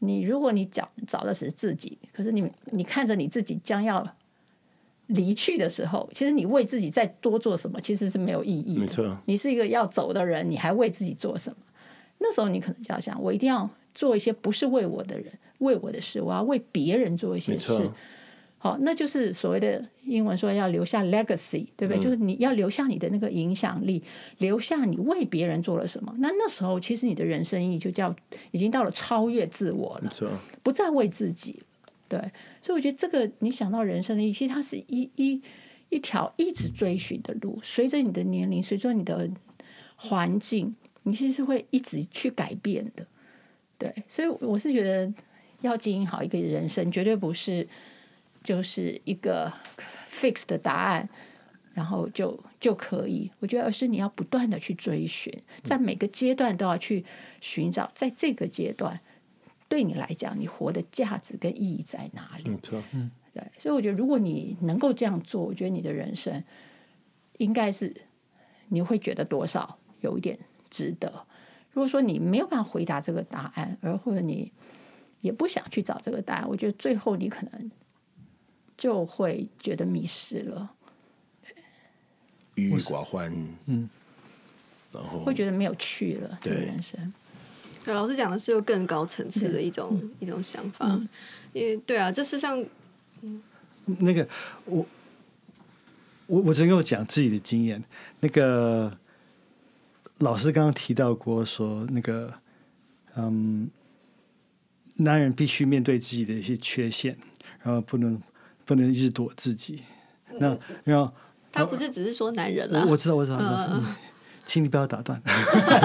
[0.00, 4.04] 你如果你找找的是自己，可是你你看着你自己将要。
[5.08, 8.80] 离去的时候，其实你为自己再多做什么，其实是没有意义的。
[8.80, 11.56] 没错，你是一个要走的人，你还为自己做什么？
[12.18, 17.90] 那时候你可能就要想，我一定要做一些不是为我的人、为我的事，我要为别人做一些事。
[18.56, 21.98] 好，那就是所谓的英文说要留下 legacy，对不对？
[21.98, 24.02] 嗯、就是你要留下你的那个影响力，
[24.38, 26.14] 留下你为别人做了什么。
[26.16, 28.16] 那那时候，其实你的人生意义就叫
[28.52, 30.10] 已经到了超越自我了，
[30.62, 31.62] 不再为自己。
[32.14, 35.42] 对，所以我觉得这个你想到人生的意义，其实它是一一
[35.88, 37.58] 一条一直追寻的路。
[37.60, 39.28] 随着你的年龄，随着你的
[39.96, 43.04] 环境，你其实是会一直去改变的。
[43.76, 45.12] 对，所以我是觉得
[45.62, 47.66] 要经营好一个人生，绝对不是
[48.44, 49.52] 就是一个
[50.08, 51.08] fix 的答案，
[51.72, 53.28] 然后就就可以。
[53.40, 55.32] 我觉得而是你要不断的去追寻，
[55.64, 57.04] 在每个阶段都要去
[57.40, 59.00] 寻找，在这个阶段。
[59.68, 62.48] 对你来讲，你活的价值跟意义在哪里？
[62.50, 66.42] 没错，嗯，对，所以我觉得，如果你能够这样做，我觉得你的人生
[67.38, 67.92] 应该是
[68.68, 70.38] 你会觉得多少有一点
[70.70, 71.26] 值得。
[71.72, 74.52] 如果说你没有办法回答这个答案，而或者你
[75.20, 77.70] 也不想去找这个答案，我觉得最后你可能
[78.76, 80.72] 就会觉得迷失了，
[82.54, 83.32] 郁郁寡欢，
[83.66, 83.88] 嗯，
[84.92, 87.12] 然后会觉得没有趣了，这个人生。
[87.84, 91.08] 对，老师讲的是有更高层次的一种、嗯、一种想法，嗯、
[91.52, 92.64] 因为对啊，这是像、
[93.20, 93.42] 嗯、
[93.84, 94.26] 那个
[94.64, 94.86] 我
[96.26, 97.84] 我我只能够讲自己的经验。
[98.20, 98.90] 那个
[100.18, 102.32] 老师刚刚提到过说，那个
[103.16, 103.68] 嗯，
[104.96, 107.14] 男人必须面对自己的一些缺陷，
[107.62, 108.18] 然后不能
[108.64, 109.82] 不能一直躲自己。
[110.30, 111.12] 嗯、那然后
[111.52, 113.82] 他不是只是说男人了，我知道，我知道，我知道。
[114.46, 115.20] 请你不要打断。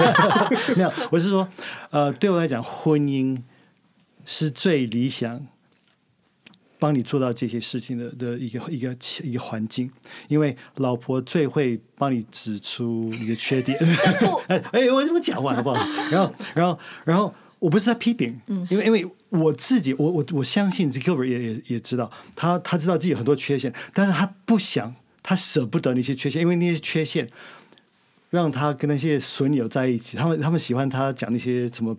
[0.76, 1.48] 没有，我是说，
[1.90, 3.36] 呃，对我来讲，婚姻
[4.24, 5.46] 是最理想，
[6.78, 9.90] 帮你做到这些事情的的一个一个一个环境，
[10.28, 13.78] 因为老婆最会帮你指出你的缺点。
[14.48, 15.76] 哎哎，我这么讲完好不好？
[16.10, 27.28] 然后，然后，然后，我不是在批评，因为因为我自己，我我我相信 Gilbert 也也也知道，他他知道自己有很多缺陷，但是他不想，他舍不得那些缺陷，因为那些缺陷。
[28.30, 31.96] 让他跟那些损友在一起，他们他们喜欢他讲那些什么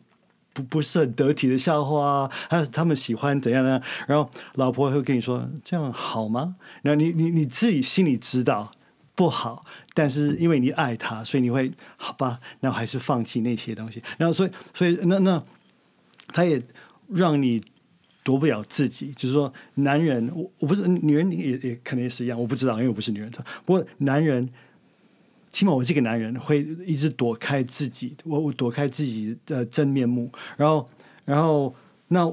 [0.54, 3.82] 不不是很得体的笑话啊，还有他们喜欢怎样呢？
[4.08, 6.56] 然后老婆会跟你说这样好吗？
[6.82, 8.72] 然后你你你自己心里知道
[9.14, 12.40] 不好，但是因为你爱他，所以你会好吧？
[12.62, 14.02] 然后还是放弃那些东西。
[14.18, 15.44] 然后所以所以那那
[16.28, 16.62] 他也
[17.10, 17.62] 让你
[18.24, 23.30] 夺不了自己，就是说男人我我不是女人也也可能也是一样，我不知道，因为我不是女人。
[23.66, 24.50] 不过男人。
[25.52, 30.90] 起码我这个男人会一直躲开自己，我我躲开自己的真面目，然后
[31.26, 31.76] 然后
[32.08, 32.26] 那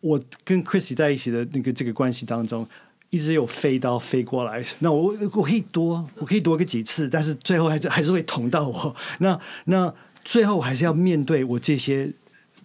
[0.00, 2.64] 我跟 Chris 在一起的那个这个关系当中，
[3.10, 8.94] 一直有飞刀飞过来，那我我可以躲，我可以躲个几次，但是最后还是还是会捅到我。
[9.18, 9.92] 那那
[10.24, 12.12] 最后还是要面对我这些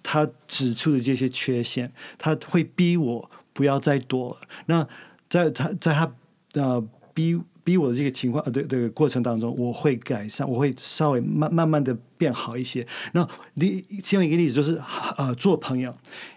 [0.04, 4.48] 他指出的这些缺陷，他会逼我不要再躲了。
[4.68, 4.88] 那
[5.28, 6.13] 在他在他
[6.54, 7.41] 呃逼。
[7.65, 12.86] 逼我的这个情况呃的这个过程当中，我会改善，我会稍微慢慢慢的变好一些。
[13.13, 14.80] 那例其中一个例子就是
[15.17, 15.93] 呃做朋友，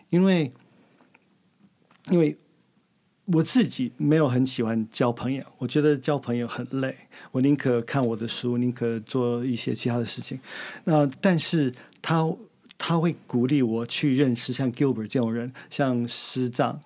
[0.08, 0.50] 因为
[2.10, 2.34] 因为
[3.26, 6.96] 我自己没有很喜欢交朋友，我觉得交朋友很累，
[7.30, 10.40] 我宁可看我的书，宁可做一些其他的事情。
[10.84, 12.26] 那但是他
[12.78, 16.80] 他会鼓励我去认识像 Gilbert 这种人，像师长。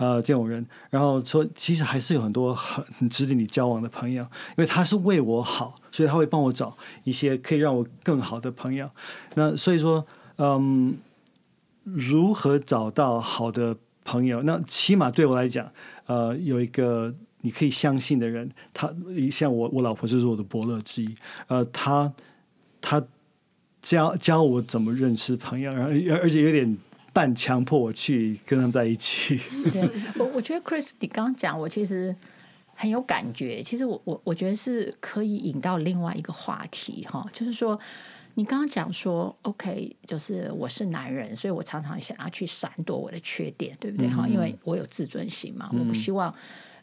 [0.00, 8.88] 呃，这种人，然后说，其实还是有很多很值得你交往的朋友，因为他是为我好，所以他会帮我找一些可以让我更好的朋友。
[9.34, 10.06] 那所以说，
[10.38, 10.96] 嗯，
[11.84, 14.42] 如何找到好的朋友？
[14.42, 15.70] 那起码对我来讲，
[16.06, 18.90] 呃，有一个你可以相信的人，他
[19.30, 21.14] 像我，我老婆就是我的伯乐之一。
[21.48, 22.10] 呃，他
[22.80, 23.04] 他
[23.82, 25.90] 教教我怎么认识朋友，然后
[26.22, 26.78] 而且有点。
[27.12, 29.40] 半强迫我去跟他们在一起。
[29.72, 32.14] 对，我我觉得 Chris 你刚刚讲，我其实
[32.74, 33.62] 很有感觉。
[33.62, 37.78] 其实我我我觉得是可以引到另外一个话题哈，就是说
[38.34, 44.24] 你刚刚讲说，OK，就是我是男人，所以我常常想要去闪躲我的缺点，对不对哈？
[44.26, 46.32] 嗯、因为我有自尊心嘛，我不希望、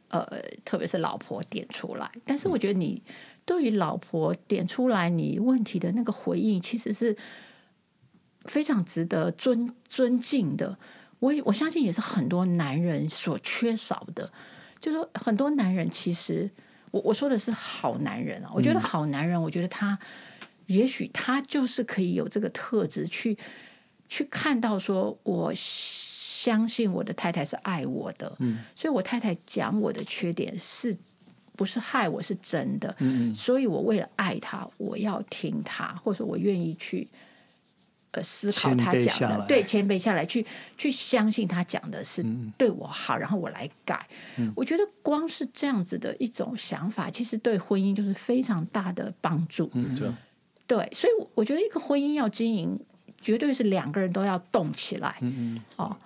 [0.10, 2.12] 嗯、呃，特别是老婆点出来。
[2.26, 3.02] 但是我觉得你
[3.46, 7.16] 对于老婆点出来你问题的那个回应，其实是。
[8.48, 10.78] 非常值得尊尊敬的，
[11.20, 14.32] 我我相信也是很多男人所缺少的。
[14.80, 16.50] 就是说，很多男人其实，
[16.92, 18.52] 我我说的是好男人啊。
[18.54, 19.98] 我觉得好男人，我觉得他
[20.68, 23.38] 也许他就是可以有这个特质，去
[24.08, 30.96] 去看到说，我相信我的太太是爱我的，嗯，所以我太太讲我的缺点是
[31.56, 37.08] 不是害我是真的，嗯，所以我为了爱他，我要听他，或者我愿意去。
[38.12, 40.46] 呃，思考他讲的，对，谦卑下来，去
[40.78, 42.26] 去相信他讲的是
[42.58, 44.08] 对我好，嗯、然后我来改。
[44.38, 49.70] 嗯、我觉得光是这样子的一种想法，其实对婚姻就是非常大的帮助。
[49.74, 49.96] 嗯，
[50.66, 52.80] 对，所以我觉得一个婚姻要经营，
[53.20, 55.18] 绝对是两个人都要动起来。
[55.22, 55.62] 嗯嗯。
[55.76, 55.98] 哦，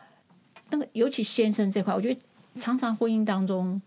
[0.71, 2.19] 那个尤其先生这块，我觉得
[2.55, 3.81] 常常婚姻当中。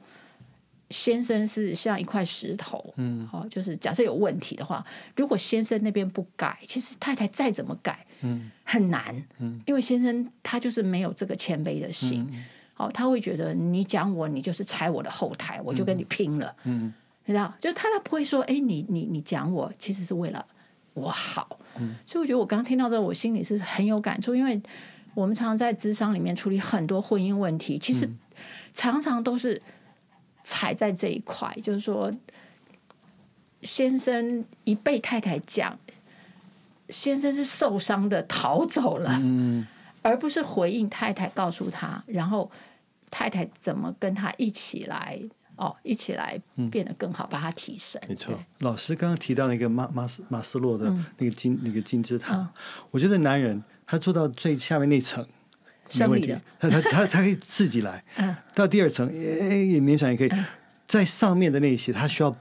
[0.95, 4.85] 先生是像一块石头，嗯，好，就是假设有问题的话，
[5.17, 12.25] 如果先生那边不改，其实太太再怎么改，嗯，很难，嗯，因为先生他就是没有这个谦卑的心，
[12.75, 20.47] 好，他会觉得你讲我，你就是踩我的后台，我就跟你拼了，嗯，你知道，就他他不会说，哎，你你你讲我，其实是为了
[20.93, 24.63] 我好，嗯，所以我觉得我刚刚听到这，我心里是很有感触，因为
[25.15, 28.09] 我们常常在咨商里面处理很多婚姻问题，其实
[28.73, 29.61] 常常都是。
[30.45, 32.13] 踩在这一块，就是说，
[33.63, 35.77] 先生一被太太讲，
[36.91, 39.67] 先生是受伤的逃走了，嗯，
[40.03, 42.51] 而不是回应太太告诉他，然后
[43.11, 45.19] 太太怎么跟他一起来
[45.57, 46.39] 哦，一起来
[46.71, 48.01] 变得更好，嗯、把他提升。
[48.07, 52.49] 没错，老师刚刚提到那个马马斯马斯洛的那个金、嗯、那个金字塔，嗯、
[52.91, 55.27] 我觉得男人他做到最下面那层。
[55.89, 58.03] 生理的，他他他他可以自己来，
[58.55, 60.31] 到第二层也也勉强也可以，
[60.87, 62.35] 在上面的那些他需要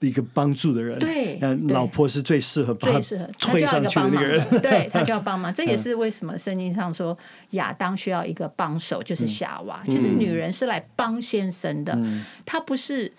[0.00, 1.38] 一个帮助的人，对，
[1.68, 3.00] 老婆是最适合把他
[3.38, 5.52] 推上去的那个人，对， 他就要帮忙。
[5.52, 7.16] 这也是为什么圣经上说
[7.50, 9.82] 亚当需要一个帮手，就是夏娃。
[9.86, 11.98] 其实女人是来帮先生的，
[12.46, 13.12] 她不是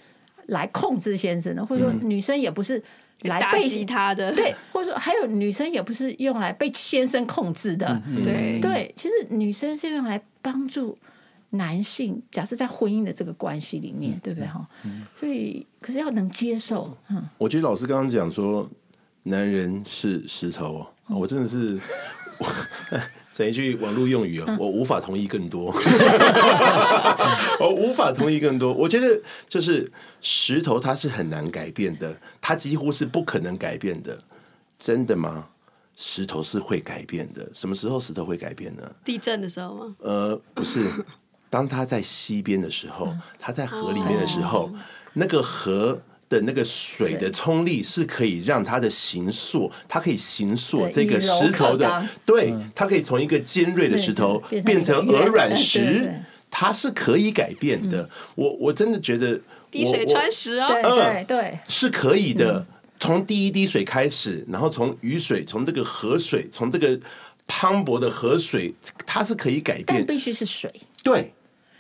[0.48, 2.82] 来控制先生的，或者说女生也不是。
[3.22, 10.98] 来被他的对，或者说还有女生也不是用来被先生控制的，嗯、对对，其实女生是用来帮助
[11.50, 12.22] 男性。
[12.32, 14.68] 假设在婚姻的这个关系里面，嗯、对不对哈？
[14.86, 16.96] 嗯、所以可是要能接受。
[17.10, 18.70] 嗯，我觉得老师刚刚讲说
[19.24, 21.80] 男人是石头，我真的是。
[23.32, 25.74] 整一句网络用语啊，我无法同意更多。
[27.60, 28.74] 我无法同意更多。
[28.74, 34.18] 我觉得就是石头，它是很难改变的，它几乎是不可能改变的。
[34.78, 35.48] 真的吗？
[35.96, 37.50] 石头是会改变的。
[37.54, 38.96] 什么时候石头会改变呢？
[39.06, 39.96] 地震的时候吗？
[40.00, 40.86] 呃，不是。
[41.50, 44.70] 当它在溪边的时候，它在河里面的时候，
[45.14, 46.02] 那个河。
[46.30, 56.14] 的那个水的冲力是可以让它的形塑，它可以形塑这个石头的，对，它可以从一个尖锐的石头变成鹅卵石，
[56.52, 58.08] 它是可以改变的。
[58.36, 62.66] 我我真的觉得滴水穿石哦，对对，是可以的。
[63.00, 67.00] 从第一滴水开始，然后从雨水，从这个河水，从这个
[67.48, 68.74] 磅礴的河水，
[69.06, 70.70] 它是可以改变，但必须是水，
[71.02, 71.34] 对。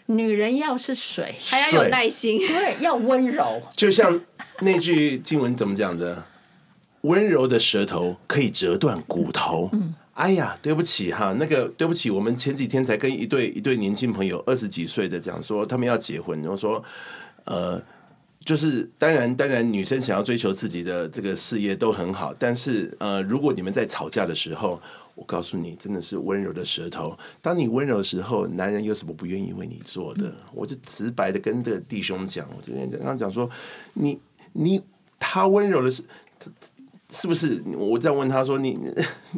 [0.05, 3.61] 女人要是水，还要有耐心，对，要温柔。
[3.75, 4.19] 就像
[4.61, 6.23] 那句经文怎么讲的？
[7.01, 9.69] 温柔的舌头可以折断骨头。
[9.73, 16.83] 嗯，哎呀，对不起哈，那个对不起，我们前几天才跟一对一对年轻朋友二十几岁的讲说，他们要结婚，然后说，
[17.45, 17.81] 呃。
[18.45, 24.81] 就是当然，当然，女生想要追求自己的这个事业都很好，但是呃，如果你们在吵架的时候，
[25.13, 27.15] 我告诉你，真的是温柔的舌头。
[27.41, 30.33] 当你温柔的时候，男人有什么不愿意为你做的？
[30.51, 33.47] 我就直白的跟这个弟兄讲，我今天刚刚讲说，
[33.93, 34.17] 你
[34.53, 34.81] 你
[35.19, 36.03] 他温柔的是。
[37.11, 37.59] 是不是？
[37.75, 38.77] 我在问他说：“你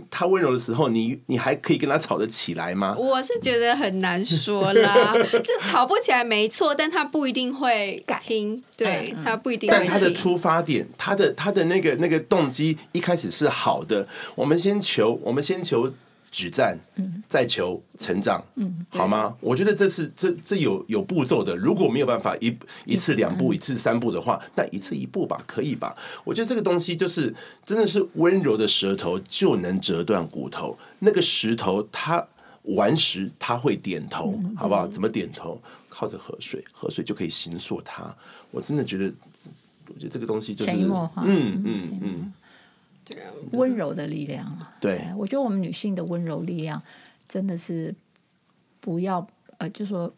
[0.10, 9.70] 他温柔的时候，你你还可以跟他吵得起来吗？”我是觉得很难说啦， 这吵不起来没错，但他不一定会听，对他不一定。
[9.72, 14.06] 但他的出发点，他的他的那个那个动机一开始是好的。
[14.36, 15.94] 我们先求，我们先求。
[16.32, 16.80] 止战，
[17.28, 19.36] 再求成长，嗯、好吗？
[19.42, 21.56] 我觉得这是这这有有步骤的。
[21.56, 25.96] 如果没有办法一一次两步，一次三步的话，那一次一步吧，可以吧？
[26.24, 27.32] 我觉得这个东西就是
[27.66, 30.78] 真的是温柔的舌头就能折断骨头。
[31.00, 32.26] 那个石头它
[32.64, 34.88] 顽石他会点头，好不好？
[34.88, 35.62] 怎么点头？
[35.90, 38.16] 靠着河水，河水就可以形塑它。
[38.52, 39.14] 我真的觉得，
[39.88, 40.72] 我觉得这个东西就是，
[41.26, 42.34] 嗯嗯嗯，
[43.52, 44.78] 温柔的力量啊。
[44.80, 46.82] 对，我觉得我们女性的温柔力量
[47.28, 47.94] 真的是
[48.80, 49.26] 不要
[49.58, 50.12] 呃，就说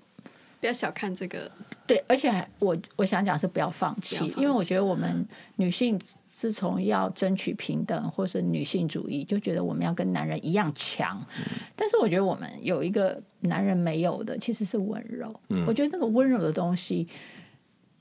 [0.60, 1.51] 不要小看这个。
[1.86, 5.27] 对，而且我我想讲是不要放弃，放弃，因为我觉得我们
[5.58, 5.99] 女性
[6.32, 11.19] 自从要争取平等，或是女性主义，就觉得我们要跟男人一样强。
[11.38, 11.43] 嗯、
[11.75, 15.38] 但是我觉得我们有一个男人没有的，其实是温柔。
[15.49, 17.06] 嗯、我觉得那个温柔的东西，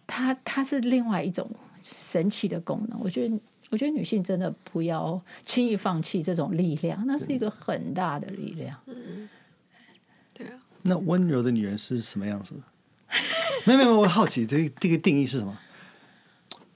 [0.06, 1.50] 它它是另外一种
[1.82, 3.00] 神奇的功能。
[3.00, 3.36] 我觉得
[3.72, 8.78] 我觉得女性真的不要轻易放弃这种力量，那是一个很大的力量。
[8.84, 9.26] 嗯，
[10.34, 10.52] 对啊。
[10.82, 12.54] 那温柔的女人是什么样子？
[13.64, 15.56] 没有没有，我好奇这个这个定义是什么？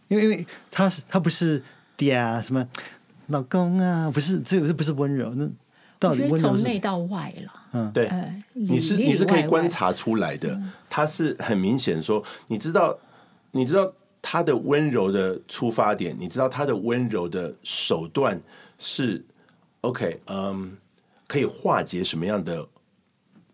[0.09, 1.63] 因为因为她是她不是
[1.99, 2.67] 嗲啊，什么
[3.27, 5.35] 老公啊，不是这个是不是温柔？
[5.35, 5.47] 那
[5.99, 7.53] 到底温柔从内到外了。
[7.73, 8.11] 嗯，对，
[8.55, 12.99] 你是你是可以观察出来的，他是很明显说，你知道
[13.51, 13.93] 你知道
[14.29, 18.43] 他的温柔的出发点，你知道他的温柔的手段
[18.77, 19.25] 是
[19.83, 20.77] OK，嗯，
[21.29, 22.67] 可以化解什么样的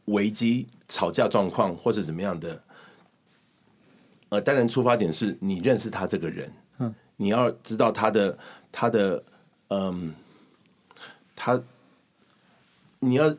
[0.06, 2.62] 危机、吵架状况，或者怎么样的。
[4.30, 8.38] 呃，当然，出发点是你认识他这个人，嗯，你要知道他的
[8.72, 9.22] 他的
[9.68, 10.14] 嗯，
[11.36, 11.62] 他
[12.98, 13.36] 你要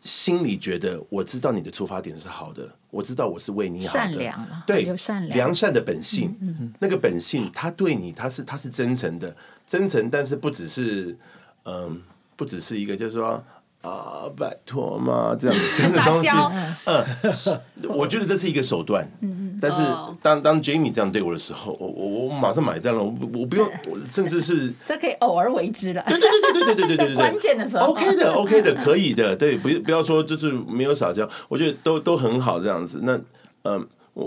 [0.00, 9.34] 心里觉得，我知道你的出发点是好的，我知道我是为你好的，善良了，对，有善良，良善的本性，嗯嗯，那个本性，他对你，他是他是真诚的，
[9.66, 11.16] 真诚，但是不只是
[11.64, 12.02] 嗯，
[12.36, 13.44] 不只是一个，就是说。
[13.80, 16.28] 啊，拜托嘛，这样子这样的东西，
[16.84, 19.08] 嗯，我觉得这是一个手段。
[19.20, 19.58] 嗯嗯。
[19.60, 19.80] 但是
[20.20, 23.02] 当当 Jamie 这样对我的时候，我我我马上买单了。
[23.02, 23.68] 我我不用，
[24.10, 26.04] 甚至是 这可以偶尔为之了。
[26.08, 27.16] 对对对对对对对对对对。
[27.16, 27.86] 关键的时候。
[27.86, 29.34] OK 的， OK 的，可以的。
[29.34, 33.00] 对，不不要说就是没有撒娇，我觉得都都很好这样子。
[33.02, 33.16] 那
[33.62, 34.24] 嗯，我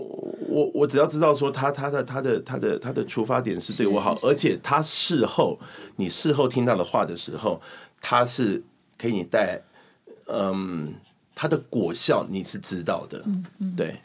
[0.47, 5.59] 我我只要知道说他他的他的他的他的出发点是对我好，而且他事后
[5.97, 7.61] 你事后听到的话的时候，
[7.99, 8.63] 他是。
[9.01, 9.59] 给你带，
[10.27, 10.93] 嗯，
[11.33, 13.99] 它的果效你是知道的，嗯嗯，对，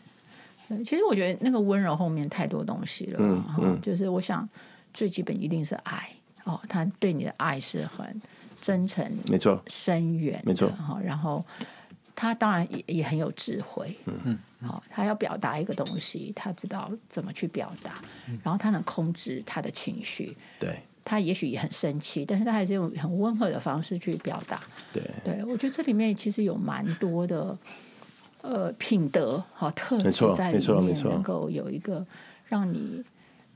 [0.69, 4.49] 对，其实我觉得那个温柔后面太多东西了，嗯嗯，就是我想
[4.95, 6.09] 最基本一定是爱
[6.45, 8.23] 哦，他对你的爱是很
[8.59, 11.45] 真诚，没错，深远，没错，哈，然后
[12.15, 14.19] 他当然也也很有智慧，嗯。
[14.25, 18.03] 嗯，好，他要表达一个东西，他知道怎么去表达，
[18.43, 20.81] 然后他能控制他的情绪，对。
[21.09, 24.59] 他也许也很生气，但是他还是用很温和的方式去表达。
[24.93, 27.57] 对，对我觉得这里面其实有蛮多的
[28.41, 32.05] 呃品德好特质在里面，能够有一个
[32.49, 33.01] 让你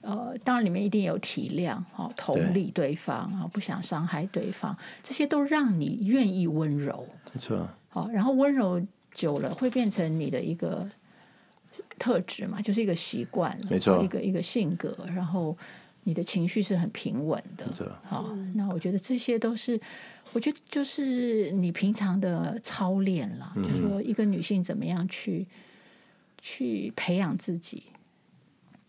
[0.00, 7.04] 呃，当然里面一定有体谅哈同理对方啊，不想伤害对方，这些都让你愿意温柔。
[7.34, 8.80] 没错，好，然后温柔
[9.12, 10.88] 久了会变成你的一个
[11.98, 15.58] 特质嘛，就是一个习惯了，没错，一个一个性格，然后。
[16.04, 17.66] 你的情绪是很平稳的，
[18.02, 19.78] 好，那我觉得这些都是，
[20.32, 25.46] 我觉得就是你平常的操练了，嗯、就是说一个女性怎么样去
[26.40, 27.82] 去培养自己，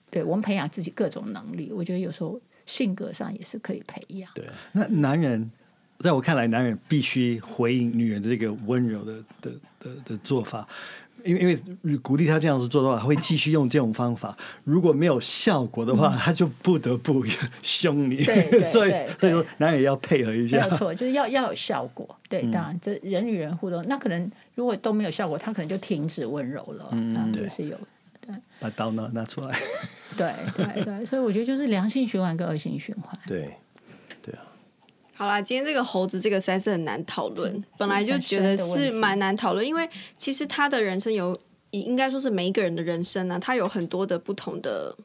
[0.10, 4.32] 对我们培养自己各种能力，我觉得有时候性格上也是可以培养。
[4.34, 5.52] 对，那男人
[6.00, 10.67] 在我看来，男人必须回应女人的这个温柔的的的的做法。
[11.25, 11.41] 因为
[11.84, 14.36] 因为鼓励他这样子做的话，他会继续用这种方法。
[14.63, 17.23] 如果没有效果的话，他就不得不
[17.62, 18.23] 凶你。
[18.25, 20.57] 对所以所以说男人也要配合一下。
[20.57, 22.07] 没有错，就是要要有效果。
[22.29, 26.89] 对，当然这人与人互动，那可能如果都没有效果，他可能就停止温柔了。
[26.93, 27.77] 嗯，对是有。
[28.19, 29.57] 对，把刀呢拿出来。
[30.15, 33.19] 对对对，所以我觉得就是良性循环跟恶性循环。
[33.27, 33.49] 对。
[35.21, 44.95] 好啦，今天这个猴子这个实在是很难讨论，本来就觉得是蛮难讨论，因为其实他的人生有，应该说是每一个人的人生呢、啊，他有很多的不同的，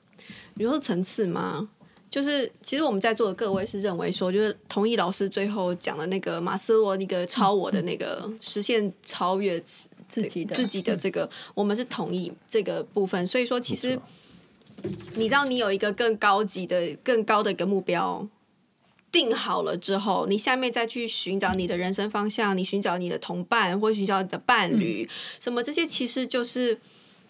[0.57, 1.69] 比如说层次嘛。
[2.09, 13.27] 就是其实我们在座的各位是认为说，就是同意老师最后讲的那个马斯洛那个超我的那个实现超越自己的自己的这个，我们是同意这个部分。
[13.27, 14.01] 所以说，其实
[15.17, 18.27] 你知道，你有一个更高级的、更高的一个目标。
[19.17, 25.11] 定好了之后，你下面再去寻找你的人生方向，你寻找你的同伴，或寻找你的伴侣，嗯、
[25.41, 26.79] 什么这些其实就是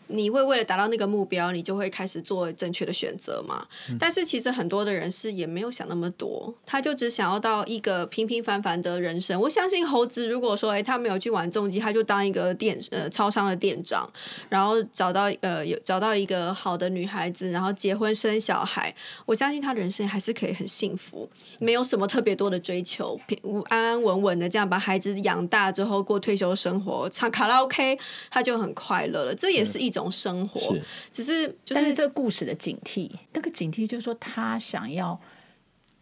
[0.08, 3.66] 你会为了达到那个目标，你就会开始做正确的选择嘛。
[3.88, 9.40] 嗯、但是其实很多的人是也没有想那么多，他就只想要到一个平平凡凡的人生。
[9.40, 14.08] 我相信猴子如果说，哎，他没有去玩重机，他就当一个店呃超商的店长，
[14.48, 18.94] 然后找到呃有找到一个好的女孩子，然后结婚生小孩，
[19.24, 21.28] 我相信他人生还是可以很幸福，
[21.58, 23.38] 没有什么特别多的追求，平
[23.68, 27.98] 安安稳稳的这样把孩子养大之后过退休生活，唱卡拉 OK，
[28.30, 29.34] 他就很快乐了。
[29.34, 30.06] 这也是一种。
[30.06, 30.82] 种生活，是。
[31.10, 35.18] 只是就是但是这个故事的警惕，那个警惕就是说，他想要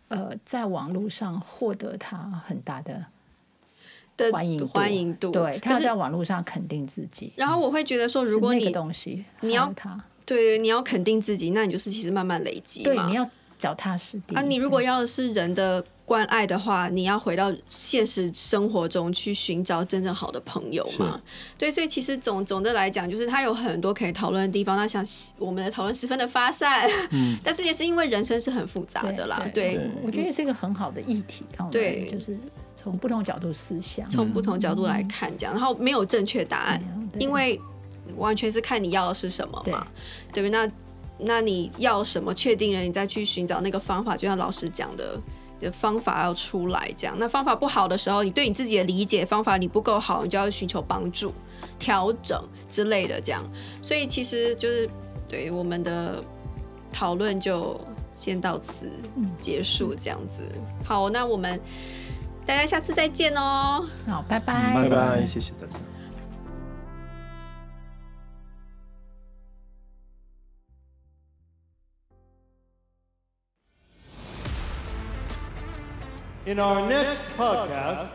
[0.09, 3.07] 呃，在网络上获得他很大的
[4.16, 7.32] 的欢迎欢迎度，对，他要在网络上肯定自己。
[7.36, 10.05] 然后我会觉得说，如果你东西你要他。
[10.26, 14.42] 对你要肯定自己，那你就是其实慢慢累积嘛，对，你要脚踏实地啊。
[14.42, 15.84] 你如果要的是人的。
[16.07, 21.18] 关爱的话，你要回到现实生活中去寻找真正好的朋友嘛？
[21.57, 24.76] 对，所以其实总总的来讲，就是他有很多可以讨论的地方。
[24.76, 25.02] 那像
[25.38, 29.48] 我们的讨论十分的发散，嗯， 但是也是因为人生是很复杂的啦。
[29.55, 31.46] 对，对我觉得也是一个很好的议题。
[31.72, 32.38] 对，就是
[32.76, 36.82] 从不同角度思想，从不同角度来看这样，然后没有正确答案，
[37.18, 37.59] 因为
[38.18, 39.86] 完全是看你要的是什么嘛，
[40.34, 40.50] 对不对？
[40.50, 40.70] 那
[41.19, 42.35] 那你要什么？
[42.35, 44.17] 确定了，你再去寻找那个方法。
[44.17, 45.21] 就像老师讲的。
[45.61, 47.17] 的方法要出来，这样。
[47.19, 51.33] 那方法不好的时候，你对你自己的理解方法你不够好，你就要寻求帮助、
[51.79, 53.43] 调整之类的，这样。
[53.81, 54.91] 所以其实就是
[55.27, 56.23] 对我们的
[56.93, 57.81] 讨论就
[58.12, 58.91] 先到此
[59.39, 60.41] 结束，这样子。
[60.85, 61.59] 好，那我们
[62.45, 63.89] 大家下次再见哦。
[64.07, 65.79] 好，拜拜，拜拜，谢谢大家。
[76.47, 78.09] In our next podcast，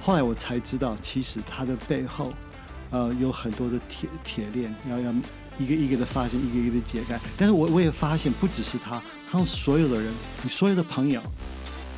[0.00, 2.32] 后来我才知道，其实它的背后，
[2.92, 5.12] 呃，有很多的铁铁链，要要
[5.58, 7.18] 一个一个的发现，一个一个的解开。
[7.36, 10.14] 但是我我也发现，不只是他，他们所有的人，
[10.44, 11.20] 你所有的朋友，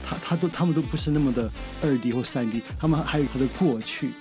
[0.09, 1.51] 他他都他们都不是那么的
[1.83, 4.13] 二 D 或三 D，他们还有他的过去。